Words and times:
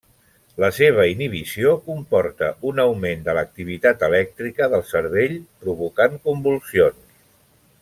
La 0.61 0.69
seva 0.77 1.03
inhibició 1.09 1.73
comporta 1.89 2.49
un 2.71 2.81
augment 2.85 3.21
de 3.27 3.37
l'activitat 3.39 4.07
elèctrica 4.09 4.71
del 4.73 4.83
cervell 4.95 5.37
provocant 5.67 6.19
convulsions. 6.27 7.07